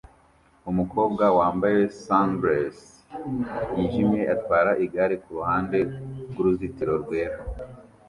[0.71, 2.77] Umukobwa wambaye sundress
[3.75, 5.79] yijimye atwara igare kuruhande
[6.29, 7.37] rwuruzitiro rwera